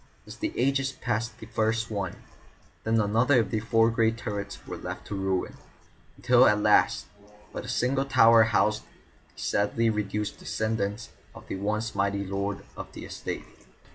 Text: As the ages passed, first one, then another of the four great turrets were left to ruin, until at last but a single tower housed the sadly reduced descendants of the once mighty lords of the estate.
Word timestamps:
As 0.25 0.37
the 0.37 0.51
ages 0.57 0.91
passed, 0.93 1.33
first 1.51 1.91
one, 1.91 2.15
then 2.83 2.99
another 2.99 3.39
of 3.39 3.51
the 3.51 3.59
four 3.59 3.91
great 3.91 4.17
turrets 4.17 4.65
were 4.65 4.75
left 4.75 5.05
to 5.05 5.15
ruin, 5.15 5.57
until 6.17 6.47
at 6.47 6.59
last 6.59 7.05
but 7.53 7.65
a 7.65 7.69
single 7.69 8.05
tower 8.05 8.45
housed 8.45 8.81
the 9.35 9.39
sadly 9.39 9.91
reduced 9.91 10.39
descendants 10.39 11.09
of 11.35 11.47
the 11.47 11.57
once 11.57 11.93
mighty 11.93 12.23
lords 12.25 12.63
of 12.75 12.91
the 12.93 13.05
estate. 13.05 13.45